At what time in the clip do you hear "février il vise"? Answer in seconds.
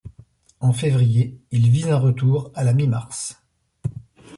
0.73-1.89